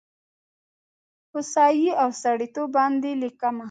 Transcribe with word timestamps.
هوسايي 1.33 1.89
او 2.01 2.09
سړیتوب 2.21 2.67
باندې 2.77 3.09
لیکمه 3.21 3.59